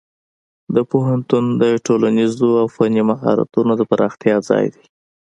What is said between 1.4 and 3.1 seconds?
د ټولنیزو او فني